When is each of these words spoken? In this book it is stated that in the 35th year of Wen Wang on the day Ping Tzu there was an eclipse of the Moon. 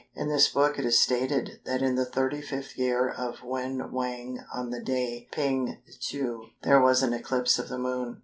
In 0.15 0.29
this 0.29 0.47
book 0.49 0.79
it 0.79 0.85
is 0.85 0.99
stated 0.99 1.59
that 1.65 1.83
in 1.83 1.93
the 1.93 2.07
35th 2.07 2.75
year 2.75 3.07
of 3.07 3.43
Wen 3.43 3.91
Wang 3.91 4.39
on 4.51 4.71
the 4.71 4.81
day 4.81 5.27
Ping 5.31 5.77
Tzu 5.99 6.41
there 6.63 6.81
was 6.81 7.03
an 7.03 7.13
eclipse 7.13 7.59
of 7.59 7.69
the 7.69 7.77
Moon. 7.77 8.17